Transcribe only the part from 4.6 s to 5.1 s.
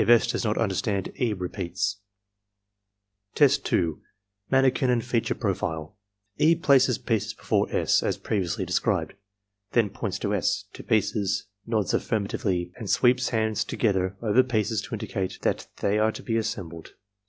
Test 2.— Manikin and